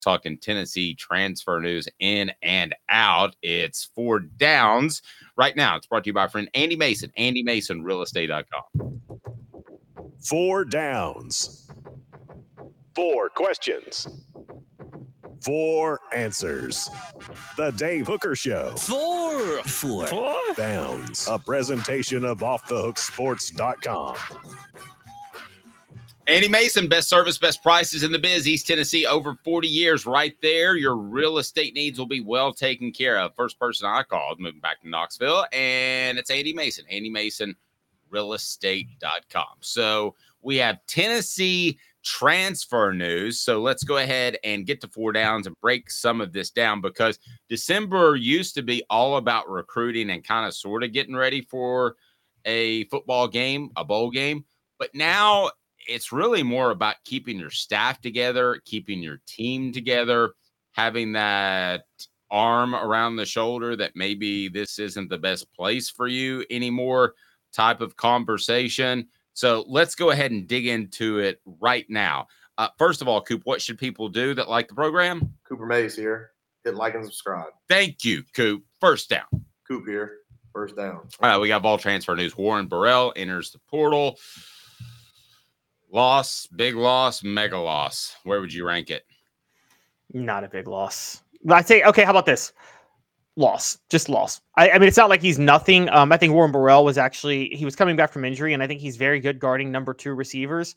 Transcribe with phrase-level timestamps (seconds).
[0.00, 3.36] talking Tennessee transfer news in and out.
[3.42, 5.02] It's four downs
[5.36, 5.76] right now.
[5.76, 9.00] It's brought to you by friend Andy Mason, Andy Mason, realestate.com.
[10.22, 11.70] Four downs,
[12.94, 14.06] four questions,
[15.42, 16.90] four answers.
[17.56, 18.74] The Dave Hooker Show.
[18.76, 21.26] Four, four, four downs.
[21.28, 24.16] A presentation of OffTheHookSports.com.
[26.30, 30.36] Andy Mason, best service, best prices in the biz, East Tennessee, over 40 years right
[30.40, 30.76] there.
[30.76, 33.34] Your real estate needs will be well taken care of.
[33.34, 37.56] First person I called moving back to Knoxville, and it's Andy Mason, Andy Mason,
[38.12, 39.56] realestate.com.
[39.58, 43.40] So we have Tennessee transfer news.
[43.40, 46.80] So let's go ahead and get to four downs and break some of this down
[46.80, 47.18] because
[47.48, 51.96] December used to be all about recruiting and kind of sort of getting ready for
[52.44, 54.44] a football game, a bowl game.
[54.78, 55.50] But now
[55.90, 60.30] it's really more about keeping your staff together, keeping your team together,
[60.72, 61.82] having that
[62.30, 67.14] arm around the shoulder that maybe this isn't the best place for you anymore
[67.52, 69.08] type of conversation.
[69.34, 72.28] So let's go ahead and dig into it right now.
[72.56, 75.34] Uh, first of all, Coop, what should people do that like the program?
[75.48, 76.30] Cooper Mays here.
[76.64, 77.48] Hit like and subscribe.
[77.68, 78.62] Thank you, Coop.
[78.80, 79.24] First down.
[79.66, 80.18] Coop here.
[80.52, 81.08] First down.
[81.20, 82.36] All right, we got Vol transfer news.
[82.36, 84.18] Warren Burrell enters the portal.
[85.92, 88.16] Loss, big loss, mega loss.
[88.24, 89.04] Where would you rank it?
[90.12, 91.22] Not a big loss.
[91.48, 92.52] I'd say, okay, how about this?
[93.36, 94.40] Loss, just loss.
[94.56, 95.88] I, I, mean, it's not like he's nothing.
[95.88, 98.66] Um, I think Warren Burrell was actually he was coming back from injury, and I
[98.66, 100.76] think he's very good guarding number two receivers.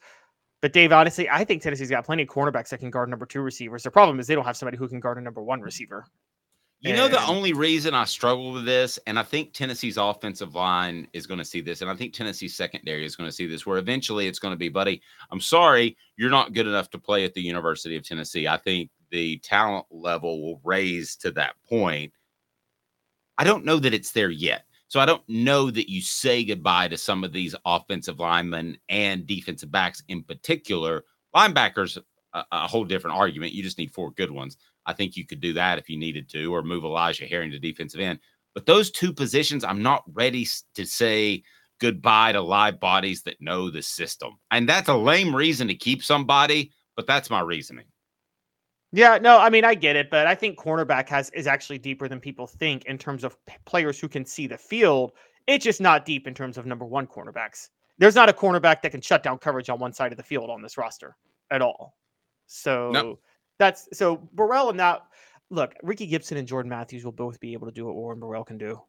[0.61, 3.41] But Dave, honestly, I think Tennessee's got plenty of cornerbacks that can guard number two
[3.41, 3.83] receivers.
[3.83, 6.05] The problem is they don't have somebody who can guard a number one receiver.
[6.83, 6.97] You and...
[6.97, 11.25] know, the only reason I struggle with this, and I think Tennessee's offensive line is
[11.25, 13.77] going to see this, and I think Tennessee's secondary is going to see this, where
[13.77, 15.01] eventually it's going to be, buddy,
[15.31, 18.47] I'm sorry, you're not good enough to play at the University of Tennessee.
[18.47, 22.11] I think the talent level will raise to that point.
[23.37, 24.65] I don't know that it's there yet.
[24.89, 29.25] So I don't know that you say goodbye to some of these offensive linemen and
[29.25, 31.03] defensive backs in particular.
[31.35, 31.97] Linebackers,
[32.33, 33.53] a, a whole different argument.
[33.53, 34.57] You just need four good ones.
[34.85, 37.59] I think you could do that if you needed to, or move Elijah Herring to
[37.59, 38.19] defensive end.
[38.53, 41.43] But those two positions, I'm not ready to say
[41.79, 44.37] goodbye to live bodies that know the system.
[44.51, 47.85] And that's a lame reason to keep somebody, but that's my reasoning.
[48.91, 52.07] Yeah, no, I mean I get it, but I think cornerback has is actually deeper
[52.07, 55.13] than people think in terms of players who can see the field.
[55.47, 57.69] It's just not deep in terms of number one cornerbacks.
[57.97, 60.49] There's not a cornerback that can shut down coverage on one side of the field
[60.51, 61.15] on this roster
[61.49, 61.97] at all.
[62.45, 63.19] So.
[63.59, 65.03] That's so Burrell and that
[65.49, 68.43] look, Ricky Gibson and Jordan Matthews will both be able to do what Warren Burrell
[68.43, 68.81] can do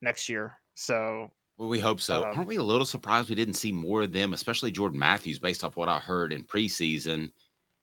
[0.00, 0.58] next year.
[0.74, 2.24] So well, we hope so.
[2.24, 5.38] Um, Aren't we a little surprised we didn't see more of them, especially Jordan Matthews,
[5.38, 7.30] based off what I heard in preseason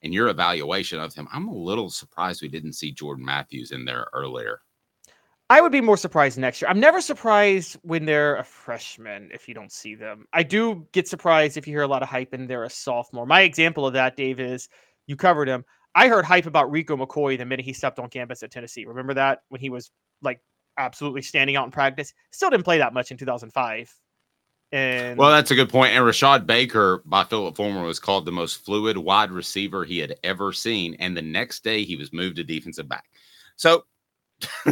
[0.02, 1.28] and your evaluation of him?
[1.32, 4.62] I'm a little surprised we didn't see Jordan Matthews in there earlier.
[5.52, 6.70] I would be more surprised next year.
[6.70, 10.26] I'm never surprised when they're a freshman if you don't see them.
[10.32, 13.26] I do get surprised if you hear a lot of hype and they're a sophomore.
[13.26, 14.70] My example of that, Dave, is
[15.08, 15.66] you covered him.
[15.96, 18.86] I heard hype about Rico McCoy the minute he stepped on campus at Tennessee.
[18.86, 19.92] Remember that when he was
[20.22, 20.40] like
[20.78, 22.14] absolutely standing out in practice?
[22.32, 23.94] Still didn't play that much in 2005.
[24.72, 25.94] And well, that's a good point.
[25.94, 30.16] And Rashad Baker by Phillip Fulmer was called the most fluid wide receiver he had
[30.24, 30.96] ever seen.
[31.00, 33.06] And the next day he was moved to defensive back.
[33.56, 33.86] So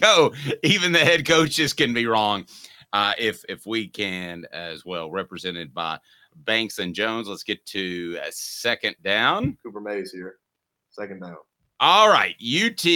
[0.00, 0.32] go.
[0.62, 2.46] Even the head coaches can be wrong.
[2.92, 5.98] Uh, if if we can as well, represented by
[6.44, 7.28] Banks and Jones.
[7.28, 9.56] Let's get to a second down.
[9.62, 10.36] Cooper Mays here.
[10.90, 11.36] Second down.
[11.80, 12.86] All right, UT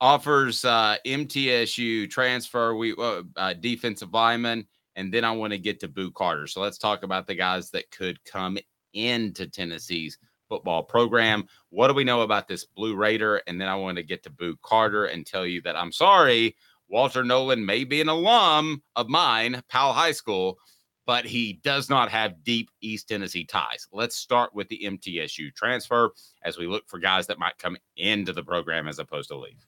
[0.00, 2.74] offers uh, MTSU transfer.
[2.74, 4.66] We uh, uh, defensive lineman,
[4.96, 6.46] and then I want to get to Boo Carter.
[6.46, 8.58] So let's talk about the guys that could come
[8.92, 11.46] into Tennessee's football program.
[11.70, 13.40] What do we know about this Blue Raider?
[13.46, 16.56] And then I want to get to Boo Carter and tell you that I'm sorry,
[16.88, 20.58] Walter Nolan may be an alum of mine, Powell High School,
[21.06, 23.86] but he does not have deep East Tennessee ties.
[23.92, 26.12] Let's start with the MTSU transfer
[26.44, 29.66] as we look for guys that might come into the program as opposed to leave.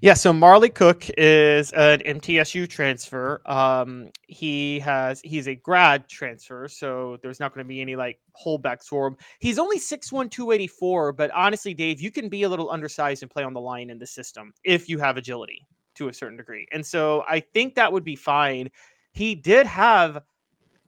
[0.00, 3.40] Yeah, so Marley Cook is an MTSU transfer.
[3.46, 8.18] Um, he has he's a grad transfer, so there's not going to be any like
[8.34, 9.16] holdbacks for him.
[9.40, 13.44] He's only 6'1, 284, but honestly, Dave, you can be a little undersized and play
[13.44, 16.66] on the line in the system if you have agility to a certain degree.
[16.72, 18.70] And so I think that would be fine.
[19.12, 20.22] He did have,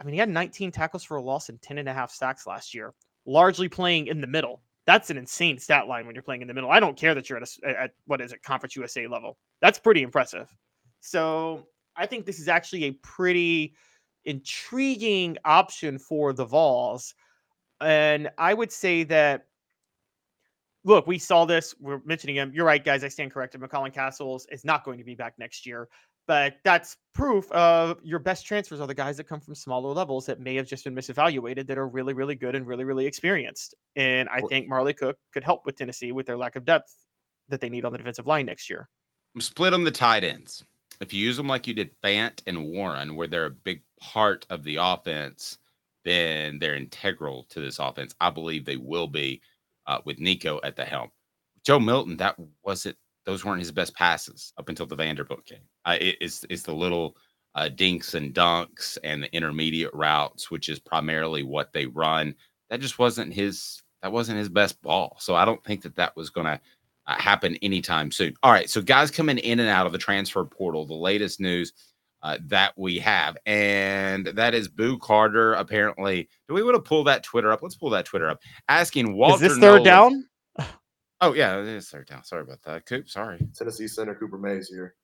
[0.00, 2.46] I mean, he had 19 tackles for a loss and 10 and a half sacks
[2.46, 2.94] last year,
[3.25, 4.62] largely playing in the middle.
[4.87, 6.70] That's an insane stat line when you're playing in the middle.
[6.70, 9.38] I don't care that you're at, a, at what is it, Conference USA level.
[9.60, 10.48] That's pretty impressive.
[11.00, 11.66] So
[11.96, 13.75] I think this is actually a pretty
[14.25, 17.14] intriguing option for the Vols.
[17.81, 19.46] And I would say that,
[20.84, 21.75] look, we saw this.
[21.81, 22.52] We're mentioning him.
[22.54, 23.02] You're right, guys.
[23.02, 23.60] I stand corrected.
[23.60, 25.88] McCallan Castles is not going to be back next year.
[26.26, 30.26] But that's proof of your best transfers are the guys that come from smaller levels
[30.26, 33.75] that may have just been misevaluated that are really, really good and really, really experienced.
[33.94, 36.94] And I think Marley Cook could help with Tennessee with their lack of depth
[37.49, 38.88] that they need on the defensive line next year.
[39.38, 40.64] Split them the tight ends.
[41.00, 44.46] If you use them like you did Fant and Warren, where they're a big part
[44.50, 45.58] of the offense,
[46.05, 48.14] then they're integral to this offense.
[48.20, 49.43] I believe they will be
[49.87, 51.11] uh, with Nico at the helm.
[51.64, 52.96] Joe Milton, that wasn't
[53.26, 55.58] those weren't his best passes up until the Vanderbilt game.
[55.86, 57.16] Uh, it, it's it's the little
[57.54, 62.34] uh, dinks and dunks and the intermediate routes, which is primarily what they run.
[62.68, 63.82] That just wasn't his.
[64.02, 65.16] That wasn't his best ball.
[65.18, 66.60] So I don't think that that was going to
[67.06, 68.34] uh, happen anytime soon.
[68.42, 70.84] All right, so guys coming in and out of the transfer portal.
[70.84, 71.72] The latest news
[72.22, 75.54] uh, that we have, and that is Boo Carter.
[75.54, 77.62] Apparently, do we want to pull that Twitter up?
[77.62, 78.40] Let's pull that Twitter up.
[78.68, 79.46] Asking Walter.
[79.46, 80.28] Is this third Nolan- down?
[81.20, 82.24] Oh yeah, it is third down.
[82.24, 83.08] Sorry about that, Coop.
[83.08, 83.38] Sorry.
[83.54, 84.94] Tennessee Center Cooper Mays here.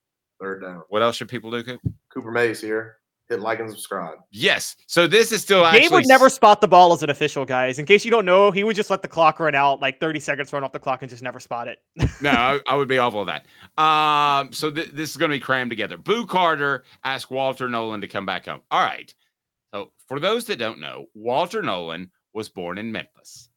[0.43, 0.83] Third down.
[0.89, 1.81] What else should people do, Coop?
[2.13, 2.97] Cooper Mays here.
[3.29, 4.19] Hit like and subscribe.
[4.33, 4.75] Yes.
[4.89, 5.83] So this is still actually.
[5.83, 7.79] Dave would never spot the ball as an official, guys.
[7.79, 10.19] In case you don't know, he would just let the clock run out, like 30
[10.19, 11.79] seconds run off the clock, and just never spot it.
[12.21, 13.45] no, I, I would be awful at
[13.77, 13.83] that.
[13.83, 15.97] Um, so th- this is going to be crammed together.
[15.97, 18.61] Boo Carter asked Walter Nolan to come back home.
[18.73, 19.15] All right.
[19.73, 23.49] So for those that don't know, Walter Nolan was born in Memphis.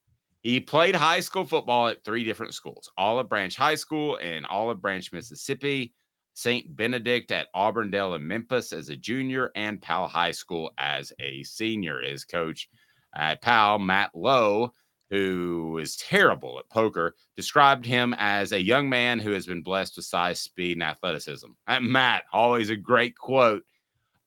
[0.42, 4.80] He played high school football at three different schools Olive Branch High School in Olive
[4.80, 5.92] Branch, Mississippi,
[6.36, 6.76] St.
[6.76, 12.02] Benedict at Auburndale in Memphis as a junior, and Powell High School as a senior.
[12.02, 12.70] His coach
[13.16, 14.74] at Powell, Matt Lowe,
[15.10, 19.96] who is terrible at poker, described him as a young man who has been blessed
[19.96, 21.48] with size, speed, and athleticism.
[21.68, 23.64] Uh, Matt, always a great quote.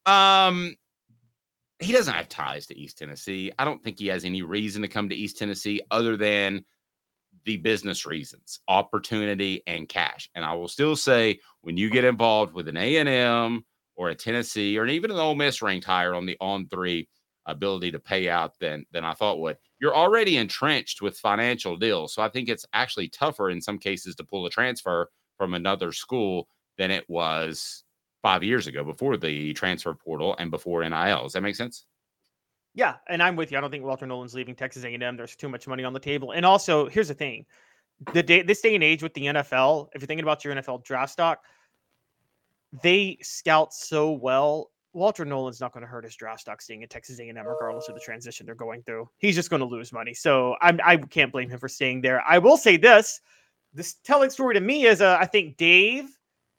[0.07, 0.77] Um,
[1.79, 3.53] he doesn't have ties to East Tennessee.
[3.59, 6.65] I don't think he has any reason to come to East Tennessee other than
[7.45, 10.31] the business reasons, opportunity, and cash.
[10.35, 13.65] And I will still say, when you get involved with an A and M
[13.97, 17.09] or a Tennessee or even an Ole Miss ranked higher on the on three
[17.47, 22.15] ability to pay out than than I thought would, you're already entrenched with financial deals.
[22.15, 25.93] So I think it's actually tougher in some cases to pull a transfer from another
[25.93, 27.85] school than it was
[28.23, 31.23] five years ago before the transfer portal and before NIL.
[31.23, 31.87] Does that make sense?
[32.79, 33.59] Yeah, and I'm with you.
[33.59, 35.17] I don't think Walter Nolan's leaving Texas A&M.
[35.17, 36.31] There's too much money on the table.
[36.31, 37.45] And also, here's the thing:
[38.15, 40.85] the day, this day and age with the NFL, if you're thinking about your NFL
[40.85, 41.41] draft stock,
[42.85, 44.71] they scout so well.
[44.93, 47.97] Walter Nolan's not going to hurt his draft stock staying at Texas A&M, regardless of
[47.97, 49.11] the transition they're going through.
[49.19, 50.15] He's just going to lose money.
[50.15, 52.23] So I'm, I can't blame him for staying there.
[52.29, 53.21] I will say this:
[53.75, 56.09] this telling story to me is, uh, I think Dave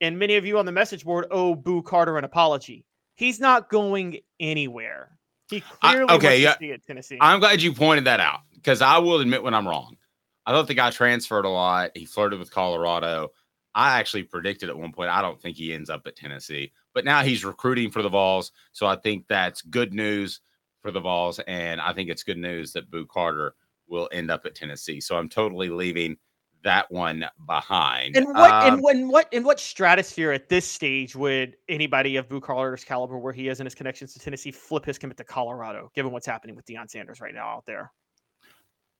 [0.01, 2.83] and many of you on the message board owe Boo Carter an apology.
[3.15, 5.17] He's not going anywhere.
[5.49, 6.77] He I- okay, wants yeah.
[6.85, 7.17] Tennessee.
[7.19, 9.97] I'm glad you pointed that out because I will admit when I'm wrong.
[10.45, 11.91] I thought the guy transferred a lot.
[11.95, 13.29] He flirted with Colorado.
[13.75, 17.05] I actually predicted at one point I don't think he ends up at Tennessee, but
[17.05, 20.41] now he's recruiting for the Vols, so I think that's good news
[20.81, 23.53] for the Vols, and I think it's good news that Boo Carter
[23.87, 24.99] will end up at Tennessee.
[24.99, 26.17] So I'm totally leaving
[26.63, 28.15] that one behind.
[28.15, 32.27] And what Um, and when what in what stratosphere at this stage would anybody of
[32.27, 35.23] Boo Carter's caliber, where he is in his connections to Tennessee, flip his commit to
[35.23, 37.91] Colorado, given what's happening with Deion Sanders right now out there?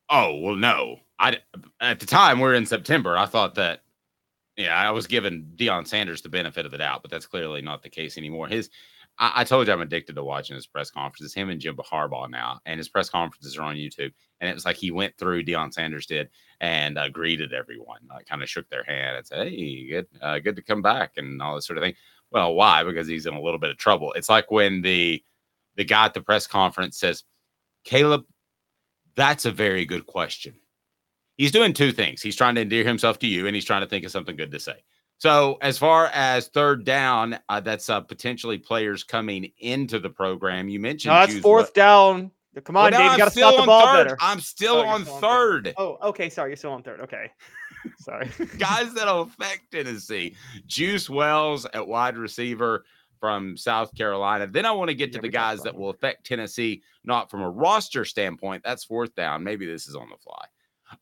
[0.09, 0.97] Oh well, no.
[1.19, 1.37] I
[1.81, 3.17] at the time we're in September.
[3.17, 3.81] I thought that
[4.57, 7.81] Yeah, I was giving Deion Sanders the benefit of the doubt, but that's clearly not
[7.81, 8.47] the case anymore.
[8.49, 8.69] His,
[9.19, 11.33] I, I told you I'm addicted to watching his press conferences.
[11.33, 14.13] Him and Jim Harbaugh now, and his press conferences are on YouTube.
[14.39, 16.29] And it was like he went through Deion Sanders did
[16.61, 20.39] and uh, greeted everyone, like kind of shook their hand and said, "Hey, good, uh,
[20.39, 21.95] good to come back," and all this sort of thing.
[22.31, 22.83] Well, why?
[22.83, 24.13] Because he's in a little bit of trouble.
[24.13, 25.23] It's like when the
[25.75, 27.23] the guy at the press conference says,
[27.83, 28.25] "Caleb,
[29.15, 30.55] that's a very good question."
[31.38, 32.21] He's doing two things.
[32.21, 34.51] He's trying to endear himself to you, and he's trying to think of something good
[34.51, 34.83] to say.
[35.19, 40.69] So, as far as third down, uh, that's uh, potentially players coming into the program.
[40.69, 42.31] You mentioned no, that's fourth down.
[42.63, 42.99] Come on, Well, Dave.
[43.01, 44.03] You I'm got to still stop the on ball third.
[44.05, 44.17] better.
[44.21, 45.73] I'm still Oh, on still on third.
[45.77, 46.29] Oh, okay.
[46.29, 46.99] Sorry, you're still on third.
[47.01, 47.31] Okay.
[47.99, 48.29] Sorry.
[48.57, 50.35] Guys that'll affect Tennessee.
[50.67, 52.83] Juice Wells at wide receiver
[53.19, 54.47] from South Carolina.
[54.47, 57.41] Then I want to get to Yeah, the guys that will affect Tennessee, not from
[57.41, 58.63] a roster standpoint.
[58.63, 59.43] That's fourth down.
[59.43, 60.45] Maybe this is on the fly.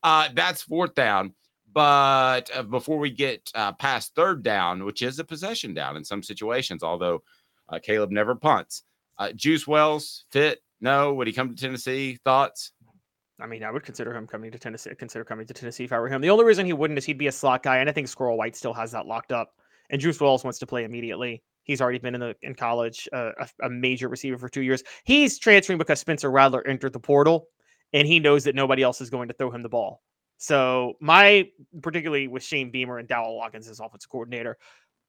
[0.03, 1.33] Uh, that's fourth down.
[1.77, 6.03] But uh, before we get uh, past third down, which is a possession down in
[6.03, 7.21] some situations, although
[7.69, 8.81] uh, Caleb never punts,
[9.19, 10.63] uh, Juice Wells fit?
[10.81, 11.13] No.
[11.13, 12.17] Would he come to Tennessee?
[12.25, 12.71] Thoughts?
[13.39, 14.89] I mean, I would consider him coming to Tennessee.
[14.97, 16.19] Consider coming to Tennessee if I were him.
[16.19, 18.39] The only reason he wouldn't is he'd be a slot guy, and I think Squirrel
[18.39, 19.53] White still has that locked up.
[19.91, 21.43] And Juice Wells wants to play immediately.
[21.61, 24.81] He's already been in the in college, uh, a, a major receiver for two years.
[25.03, 27.49] He's transferring because Spencer Rattler entered the portal,
[27.93, 30.01] and he knows that nobody else is going to throw him the ball.
[30.37, 31.49] So my,
[31.81, 34.57] particularly with Shane Beamer and Dowell Loggins as offensive coordinator,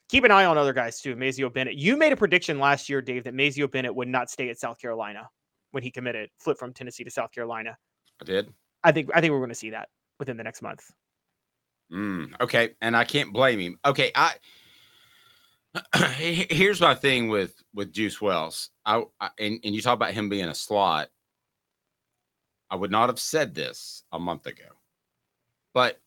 [0.09, 1.17] keep an eye on other guys too.
[1.17, 1.77] Mazeo Bennett.
[1.77, 4.79] You made a prediction last year, Dave, that Mazeo Bennett would not stay at South
[4.79, 5.29] Carolina
[5.73, 7.77] when he committed, flipped from Tennessee to South Carolina.
[8.21, 8.53] I did.
[8.85, 10.83] I think I think we're going to see that within the next month.
[11.93, 13.79] Mm, okay, and I can't blame him.
[13.85, 14.35] Okay, I
[16.17, 18.71] here's my thing with with Juice Wells.
[18.85, 21.09] I, I and, and you talk about him being a slot.
[22.71, 24.65] I would not have said this a month ago,
[25.79, 26.01] but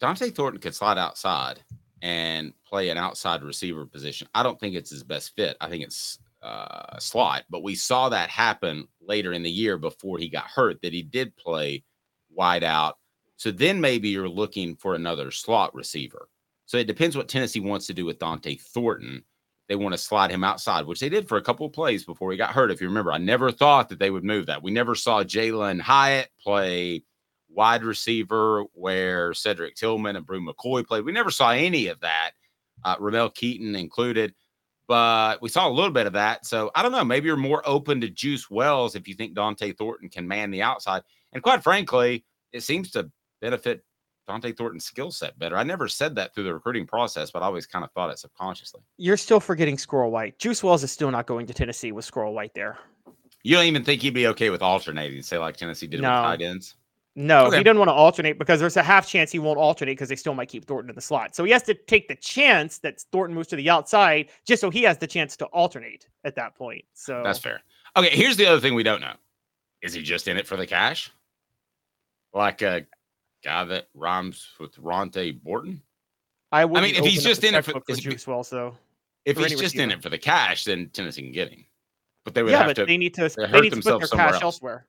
[0.00, 1.62] Dont'e Thornton could slide outside
[2.00, 4.26] and play an outside receiver position.
[4.34, 5.58] I don't think it's his best fit.
[5.60, 10.16] I think it's uh, slot, but we saw that happen later in the year before
[10.16, 10.80] he got hurt.
[10.80, 11.84] That he did play
[12.30, 12.96] wide out.
[13.36, 16.30] So then maybe you're looking for another slot receiver.
[16.64, 19.22] So it depends what Tennessee wants to do with Dont'e Thornton.
[19.68, 22.30] They want to slide him outside, which they did for a couple of plays before
[22.30, 22.70] he got hurt.
[22.70, 24.62] If you remember, I never thought that they would move that.
[24.62, 27.04] We never saw Jalin Hyatt play
[27.52, 31.04] wide receiver where Cedric Tillman and Bru McCoy played.
[31.04, 32.32] We never saw any of that,
[32.84, 34.34] uh, Ramel Keyton included,
[34.86, 36.46] but we saw a little bit of that.
[36.46, 37.04] So I don't know.
[37.04, 40.62] Maybe you're more open to Juice Wells if you think Dont'e Thornton can man the
[40.62, 41.02] outside.
[41.32, 43.84] And quite frankly, it seems to benefit
[44.28, 45.56] Dont'e Thornton's skill set better.
[45.56, 48.18] I never said that through the recruiting process, but I always kind of thought it
[48.18, 48.80] subconsciously.
[48.96, 50.38] You're still forgetting Squirrel White.
[50.38, 52.78] Juice Wells is still not going to Tennessee with Squirrel White there.
[53.42, 56.08] You don't even think he'd be okay with alternating, say like Tennessee did No.
[56.10, 56.76] with tight ends.
[57.16, 57.58] No, Okay.
[57.58, 60.16] he doesn't want to alternate because there's a half chance he won't alternate because they
[60.16, 61.34] still might keep Thornton in the slot.
[61.34, 64.70] So he has to take the chance that Thornton moves to the outside just so
[64.70, 66.84] he has the chance to alternate at that point.
[66.94, 67.62] So That's fair.
[67.96, 69.14] Okay, here's the other thing we don't know.
[69.82, 71.10] Is he just in it for the cash?
[72.32, 72.86] Like a
[73.42, 75.82] guy that rhymes with Ronte Borton?
[76.52, 76.78] I would.
[76.78, 78.76] I mean, if he's just in it for- for Juice Wells, though.
[79.24, 81.64] If he's just in it for the cash, then Tennessee can get him.
[82.24, 83.28] But they would Yeah, have but to they need to.
[83.28, 84.42] they need to put their cash else.
[84.42, 84.86] elsewhere.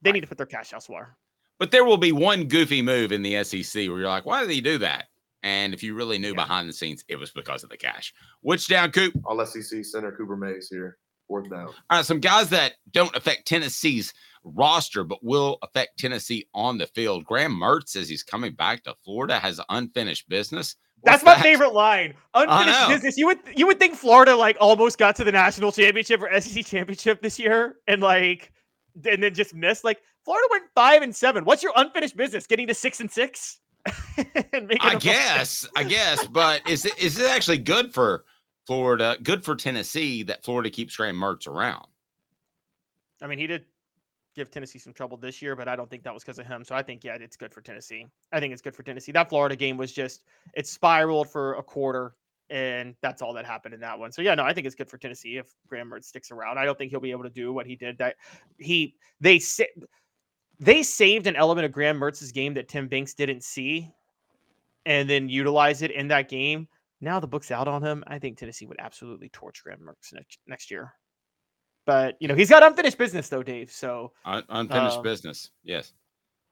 [0.00, 0.14] They Right.
[0.14, 1.16] need to put their cash elsewhere.
[1.58, 4.50] But there will be one goofy move in the SEC where you're like, why did
[4.50, 5.06] he do that?
[5.42, 6.34] And if you really knew Yeah.
[6.44, 8.12] behind the scenes, it was because of the cash.
[8.42, 9.14] Which down, Coop?
[9.24, 10.98] All SEC center Cooper Mays here.
[11.26, 11.66] Fourth down.
[11.68, 16.86] All right, some guys that don't affect Tennessee's roster, but will affect Tennessee on the
[16.86, 17.24] field.
[17.24, 20.74] Graham Mertz says he's coming back to Florida, has unfinished business.
[21.04, 21.42] That's my that?
[21.42, 22.14] favorite line.
[22.34, 23.18] Unfinished business.
[23.18, 26.64] You would you would think Florida like almost got to the national championship or SEC
[26.64, 28.50] championship this year and like
[29.04, 29.84] and then just missed.
[29.84, 31.46] Like Florida went five and seven.
[31.46, 32.46] What's your unfinished business?
[32.46, 33.60] Getting to six and six?
[34.52, 38.24] and I guess, I guess, but is it is it actually good for
[38.66, 41.86] Florida, good for Tennessee that Florida keeps Graham Mertz around?
[43.22, 43.64] I mean, he did
[44.36, 46.62] give Tennessee some trouble this year, but I don't think that was because of him.
[46.62, 48.04] So I think yeah, it's good for Tennessee.
[48.30, 49.12] I think it's good for Tennessee.
[49.12, 52.16] That Florida game was just it spiraled for a quarter,
[52.50, 54.12] and that's all that happened in that one.
[54.12, 56.58] So yeah, no, I think it's good for Tennessee if Graham Mertz sticks around.
[56.58, 57.96] I don't think he'll be able to do what he did.
[57.96, 58.16] That
[58.58, 59.64] he they sa-
[60.60, 63.92] they saved an element of Graham Mertz's game that Tim Banks didn't see,
[64.86, 66.68] and then utilize it in that game.
[67.00, 68.02] Now the book's out on him.
[68.06, 70.92] I think Tennessee would absolutely torch Graham Mertz next next year.
[71.86, 73.70] But you know he's got unfinished business though, Dave.
[73.70, 75.50] So Un- unfinished Um, business.
[75.62, 75.92] Yes,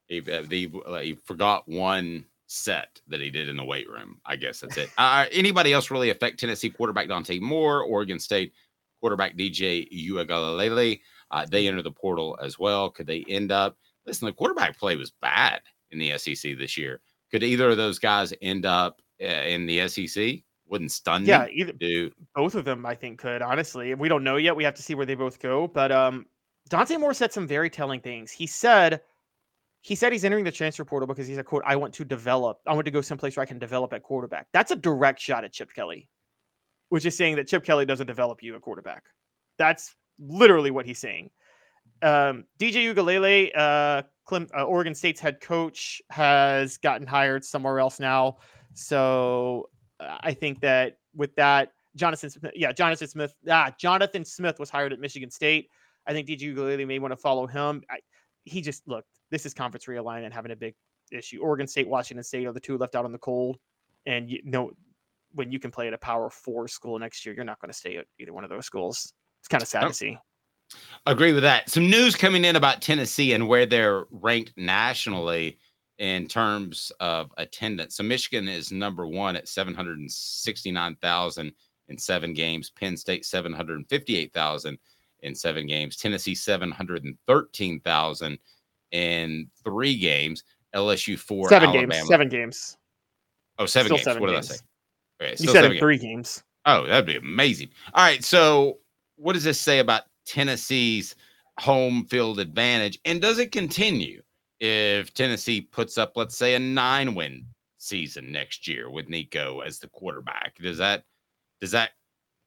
[0.07, 4.21] he uh, uh, he forgot one set that he did in the weight room.
[4.25, 4.89] I guess that's it.
[4.97, 8.53] Uh, anybody else really affect Tennessee quarterback Dante Moore, Oregon State
[9.01, 11.01] quarterback DJ Uiagalelei?
[11.33, 12.89] Uh, they enter the portal as well.
[12.89, 13.77] Could they end up?
[14.07, 15.61] Listen, the quarterback play was bad
[15.91, 17.01] in the SEC this year.
[17.31, 20.41] Could either of those guys end up uh, in the SEC.
[20.69, 21.29] Wouldn't stun me.
[21.29, 23.95] Yeah, either Do both of them I think could honestly.
[23.95, 24.57] We don't know yet.
[24.57, 25.69] We have to see where they both go.
[25.69, 26.27] But um,
[26.69, 28.33] Dante Moore said some very telling things.
[28.33, 29.01] He said
[29.83, 31.63] he said he's entering the transfer portal because he's a quote.
[31.65, 32.59] I want to develop.
[32.67, 34.49] I want to go someplace where I can develop at quarterback.
[34.53, 36.09] That's a direct shot at Chip Kelly,
[36.89, 39.05] which is saying that Chip Kelly doesn't develop you a quarterback.
[39.59, 41.31] That's literally what he's saying.
[42.03, 48.01] Um, DJ Uiagalelei, uh, Clem, uh, Oregon State's head coach, has gotten hired somewhere else
[48.01, 48.39] now.
[48.75, 54.59] So uh, I think that with that, Jonathan Smith, yeah, Jonathan Smith, ah, Jonathan Smith
[54.59, 55.71] was hired at Michigan State.
[56.07, 57.83] I think DJ Uiagalelei may want to follow him.
[57.91, 57.99] I,
[58.45, 60.75] he just look, this is conference realignment having a big
[61.11, 61.41] issue.
[61.41, 63.59] Oregon State, Washington State are the two left out on the cold,
[64.05, 64.73] and you know
[65.33, 67.77] when you can play at a Power Four school next year, you're not going to
[67.77, 69.13] stay at either one of those schools.
[69.41, 69.91] It's kind of sad Nope.
[69.91, 70.19] to see.
[71.07, 71.71] Agree with that.
[71.71, 75.59] Some news coming in about Tennessee and where they're ranked nationally
[75.99, 77.97] in terms of attendance.
[77.97, 81.53] So Michigan is number one at 769,000
[81.89, 82.71] in seven games.
[82.71, 84.79] Penn State 758,000
[85.21, 85.97] in seven games.
[85.97, 88.39] Tennessee 713,000
[88.93, 90.45] in three games.
[90.75, 91.49] LSU four.
[91.49, 91.95] seven Alabama.
[91.95, 92.09] games.
[92.09, 92.77] Seven games.
[93.59, 94.05] Oh, seven Still games.
[94.05, 94.49] seven what games.
[94.49, 94.63] did I say?
[95.33, 95.81] Okay, You said in games.
[95.81, 96.43] three games.
[96.67, 97.69] Oh, that'd be amazing.
[97.95, 98.23] All right.
[98.23, 98.79] So,
[99.17, 101.15] what does this say about Tennessee's
[101.59, 102.99] home field advantage?
[103.05, 104.23] And does it continue
[104.61, 107.47] if Tennessee puts up, let's say, a nine win
[107.79, 110.57] season next year with Nico as the quarterback?
[110.61, 111.05] Does that
[111.61, 111.91] does that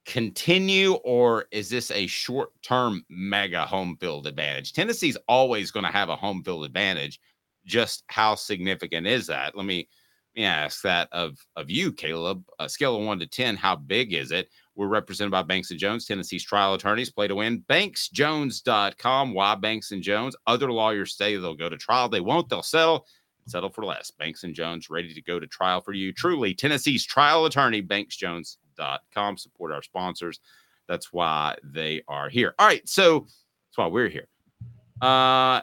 [0.06, 4.74] continue or is this a short term mega home field advantage?
[4.74, 7.20] Tennessee's always going to have a home field advantage.
[7.66, 9.56] Just how significant is that?
[9.56, 9.88] Let me
[10.36, 12.44] let me ask that of of you, Caleb.
[12.60, 14.50] A scale of one to ten, how big is it?
[14.80, 17.12] We're represented by Banks and Jones, Tennessee's trial attorneys.
[17.12, 17.66] Play to win.
[17.70, 19.34] BanksJones.com.
[19.34, 20.38] Why Banks and Jones?
[20.48, 22.08] Other lawyers say they'll go to trial.
[22.08, 22.48] They won't.
[22.48, 23.06] They'll settle.
[23.46, 24.10] Settle for less.
[24.10, 26.14] Banks and Jones ready to go to trial for you.
[26.14, 27.82] Truly, Tennessee's trial attorney.
[27.82, 29.38] BanksJones.com.
[29.38, 30.40] Support our sponsors.
[30.88, 32.56] That's why they are here.
[32.58, 34.30] All right, so that's why we're here.
[35.02, 35.60] Uh,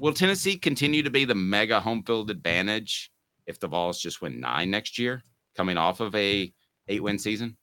[0.00, 3.10] will Tennessee continue to be the mega home field advantage
[3.46, 5.22] if the Vols just win nine next year,
[5.56, 6.52] coming off of a
[6.88, 7.56] eight win season?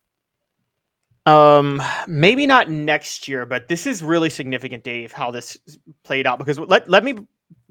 [1.25, 5.57] Um, maybe not next year, but this is really significant, Dave, how this
[6.03, 6.39] played out.
[6.39, 7.15] Because let, let me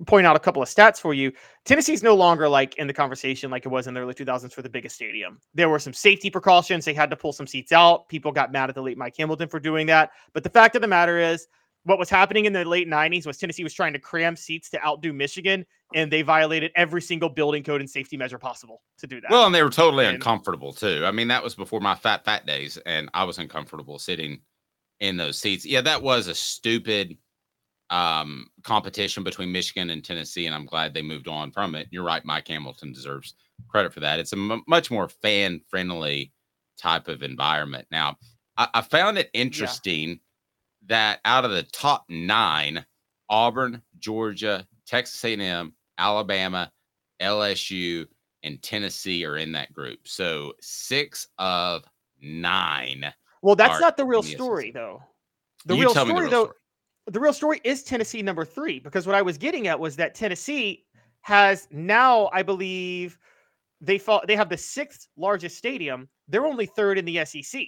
[0.07, 1.33] point out a couple of stats for you.
[1.65, 4.63] Tennessee's no longer like in the conversation like it was in the early 2000s for
[4.63, 5.41] the biggest stadium.
[5.55, 6.85] There were some safety precautions.
[6.85, 8.09] They had to pull some seats out.
[8.09, 10.11] People got mad at the late Mike Hamilton for doing that.
[10.33, 11.49] But the fact of the matter is,
[11.91, 14.87] what was happening in the late 90s was Tennessee was trying to cram seats to
[14.87, 19.21] outdo Michigan, and they violated every single building code and safety measure possible to do
[19.21, 19.29] that.
[19.29, 21.03] Well, and they were totally And- uncomfortable too.
[21.05, 24.41] I mean, that was before my fat, fat days, and I was uncomfortable sitting
[25.01, 25.67] in those seats.
[25.67, 27.19] Yeah, that was a stupid
[27.91, 31.89] um, competition between Michigan and Tennessee, and I'm glad they moved on from it.
[31.91, 33.35] You're right, Mike Hamilton deserves
[33.67, 34.21] credit for that.
[34.21, 36.33] It's a m- much more fan friendly
[36.79, 37.89] type of environment.
[37.91, 38.17] Now,
[38.57, 40.21] I, I found it interesting
[40.87, 42.85] that out of the top nine,
[43.29, 46.73] Auburn, Georgia, Texas A&M, Alabama,
[47.21, 48.07] LSU,
[48.43, 50.01] and Tennessee are in that group.
[50.09, 51.85] So six of
[52.21, 53.13] nine.
[53.43, 55.03] Well, that's not the real story, though.
[55.67, 56.57] The You real story, the real though, story.
[57.07, 58.79] the real story is Tennessee number three.
[58.81, 60.85] Because what I was getting at was that Tennessee
[61.23, 63.19] has now, I believe,
[63.81, 66.09] they fall, they have the sixth largest stadium.
[66.29, 67.63] They're only third in the SEC.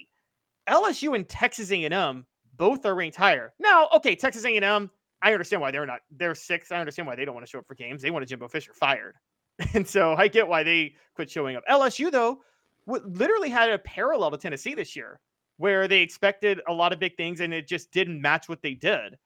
[0.67, 2.25] LSU and Texas A&M
[2.57, 3.53] both are ranked higher.
[3.59, 4.89] Now, okay, Texas A&M,
[5.21, 6.01] I understand why they're not.
[6.11, 6.71] They're sixth.
[6.71, 8.01] I understand why they don't want to show up for games.
[8.01, 9.15] They want Jimbo Fisher fired,
[9.73, 11.63] and so I get why they quit showing up.
[11.69, 12.41] LSU though,
[12.85, 15.19] literally had a parallel to Tennessee this year,
[15.57, 18.73] where they expected a lot of big things and it just didn't match what they
[18.73, 19.17] did.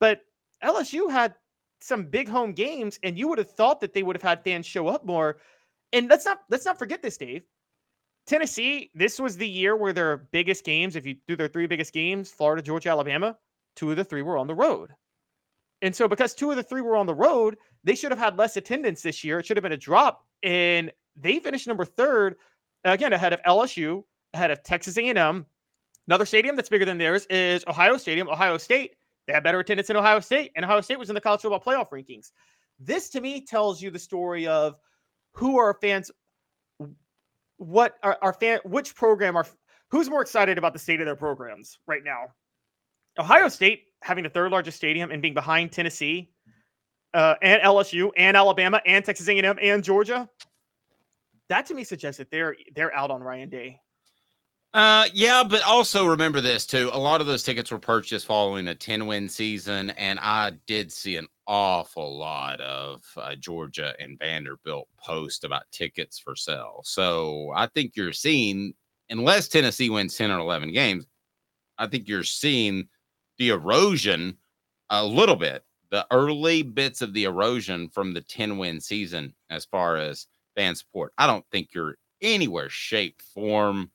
[0.00, 0.22] But
[0.62, 1.34] LSU had
[1.80, 4.66] some big home games, and you would have thought that they would have had fans
[4.66, 5.38] show up more.
[5.92, 7.44] And let's not let's not forget this, Dave.
[8.26, 11.92] Tennessee, this was the year where their biggest games, if you do their three biggest
[11.92, 13.36] games, Florida, Georgia, Alabama,
[13.76, 14.90] two of the three were on the road.
[15.82, 18.38] And so because two of the three were on the road, they should have had
[18.38, 19.38] less attendance this year.
[19.38, 20.24] It should have been a drop.
[20.42, 22.36] And they finished number third,
[22.84, 25.44] again, ahead of LSU, ahead of Texas A&M.
[26.06, 28.28] Another stadium that's bigger than theirs is Ohio Stadium.
[28.28, 28.94] Ohio State,
[29.26, 31.60] they had better attendance in Ohio State, and Ohio State was in the college football
[31.60, 32.32] playoff rankings.
[32.78, 34.76] This to me tells you the story of
[35.32, 36.10] who are fans
[37.58, 39.46] what are our fan which program are
[39.90, 42.26] who's more excited about the state of their programs right now?
[43.18, 46.30] Ohio state having the third largest stadium and being behind tennessee
[47.14, 50.28] uh, and lsu and alabama and texas a&m and georgia.
[51.48, 53.80] That to me suggests that they're they're out on ryan day
[54.74, 56.90] Uh, yeah, but also remember this too.
[56.92, 60.90] A lot of those tickets were purchased following a 10 win season, and I did
[60.92, 66.80] see an awful lot of uh, Georgia and Vanderbilt post about tickets for sale.
[66.84, 68.74] So I think you're seeing,
[69.10, 71.06] unless Tennessee wins 10 or 11 games,
[71.78, 72.88] I think you're seeing
[73.38, 74.38] the erosion
[74.90, 79.64] a little bit, the early bits of the erosion from the 10 win season as
[79.64, 81.12] far as fan support.
[81.18, 83.90] I don't think you're anywhere, shape, form,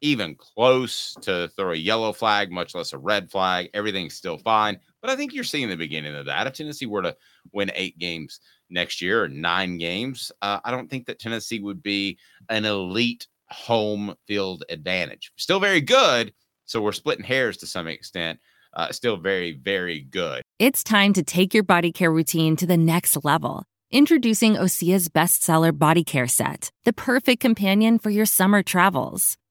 [0.00, 3.70] even close to throw a yellow flag, much less a red flag.
[3.74, 4.78] Everything's still fine.
[5.00, 6.46] But I think you're seeing the beginning of that.
[6.46, 7.16] If Tennessee were to
[7.52, 11.82] win eight games next year or nine games, uh, I don't think that Tennessee would
[11.82, 15.32] be an elite home field advantage.
[15.36, 16.32] Still very good.
[16.64, 18.38] So we're splitting hairs to some extent.
[18.72, 20.42] Uh, still very, very good.
[20.60, 23.64] It's time to take your body care routine to the next level.
[23.90, 29.36] Introducing Osea's bestseller body care set, the perfect companion for your summer travels.